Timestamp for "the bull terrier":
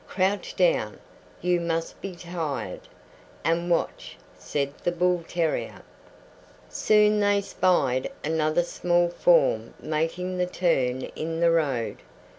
4.83-5.83